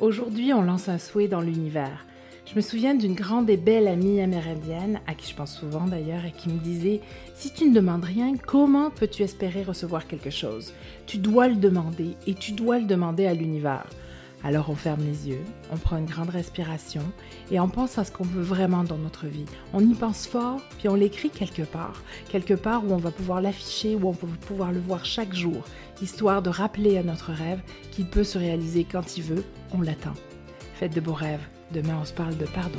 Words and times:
Aujourd'hui, 0.00 0.52
on 0.52 0.62
lance 0.62 0.88
un 0.88 0.98
souhait 0.98 1.28
dans 1.28 1.40
l'univers. 1.40 2.04
Je 2.46 2.56
me 2.56 2.60
souviens 2.60 2.96
d'une 2.96 3.14
grande 3.14 3.48
et 3.48 3.56
belle 3.56 3.86
amie 3.86 4.20
amérindienne, 4.20 5.00
à 5.06 5.14
qui 5.14 5.30
je 5.30 5.36
pense 5.36 5.56
souvent 5.56 5.86
d'ailleurs, 5.86 6.24
et 6.24 6.32
qui 6.32 6.48
me 6.48 6.58
disait 6.58 7.00
Si 7.36 7.52
tu 7.52 7.68
ne 7.68 7.74
demandes 7.74 8.02
rien, 8.02 8.34
comment 8.36 8.90
peux-tu 8.90 9.22
espérer 9.22 9.62
recevoir 9.62 10.08
quelque 10.08 10.30
chose? 10.30 10.74
Tu 11.06 11.18
dois 11.18 11.46
le 11.46 11.54
demander, 11.54 12.16
et 12.26 12.34
tu 12.34 12.52
dois 12.52 12.80
le 12.80 12.86
demander 12.86 13.26
à 13.26 13.34
l'univers. 13.34 13.86
Alors 14.42 14.68
on 14.68 14.74
ferme 14.74 15.04
les 15.06 15.30
yeux, 15.30 15.42
on 15.72 15.78
prend 15.78 15.96
une 15.96 16.04
grande 16.04 16.28
respiration 16.28 17.00
et 17.50 17.58
on 17.60 17.68
pense 17.68 17.96
à 17.96 18.04
ce 18.04 18.12
qu'on 18.12 18.24
veut 18.24 18.42
vraiment 18.42 18.84
dans 18.84 18.98
notre 18.98 19.26
vie. 19.26 19.46
On 19.72 19.80
y 19.80 19.94
pense 19.94 20.26
fort, 20.26 20.60
puis 20.78 20.90
on 20.90 20.94
l'écrit 20.94 21.30
quelque 21.30 21.62
part, 21.62 22.02
quelque 22.28 22.52
part 22.52 22.84
où 22.84 22.92
on 22.92 22.98
va 22.98 23.10
pouvoir 23.10 23.40
l'afficher, 23.40 23.96
où 23.96 24.06
on 24.06 24.10
va 24.10 24.28
pouvoir 24.46 24.70
le 24.70 24.80
voir 24.80 25.06
chaque 25.06 25.32
jour, 25.32 25.64
histoire 26.02 26.42
de 26.42 26.50
rappeler 26.50 26.98
à 26.98 27.02
notre 27.02 27.32
rêve 27.32 27.62
qu'il 27.90 28.04
peut 28.04 28.22
se 28.22 28.36
réaliser 28.36 28.84
quand 28.84 29.16
il 29.16 29.22
veut, 29.22 29.44
on 29.74 29.82
l'attend. 29.82 30.14
Faites 30.74 30.94
de 30.94 31.00
beaux 31.00 31.12
rêves, 31.12 31.46
demain 31.72 31.98
on 32.00 32.04
se 32.04 32.12
parle 32.12 32.36
de 32.36 32.46
pardon. 32.46 32.78